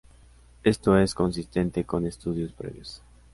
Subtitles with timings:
[0.63, 3.03] Esto es consistente con estudios previos.